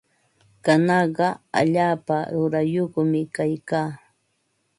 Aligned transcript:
Kanaqa 0.65 1.27
allaapa 1.59 2.17
rurayyuqmi 2.33 3.21
kaykaa. 3.35 3.89